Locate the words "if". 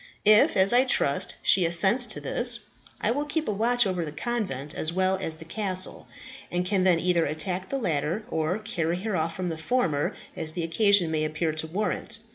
0.25-0.57